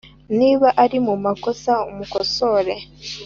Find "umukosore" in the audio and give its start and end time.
1.89-2.73